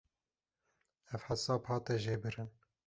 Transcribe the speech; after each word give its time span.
Ev 1.13 1.21
hesab 1.29 1.63
hate 1.71 1.95
jêbirin. 2.07 2.51